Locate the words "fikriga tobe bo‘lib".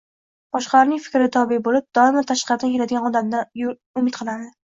1.07-1.85